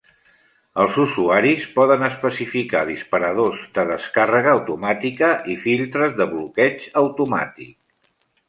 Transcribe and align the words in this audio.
Els 0.83 0.95
usuaris 1.01 1.67
poden 1.75 2.05
especificar 2.07 2.81
disparadors 2.87 3.61
de 3.77 3.85
descàrrega 3.91 4.55
automàtica 4.57 5.33
i 5.57 5.61
filtres 5.67 6.19
de 6.23 6.31
bloqueig 6.33 6.89
automàtic. 7.05 8.13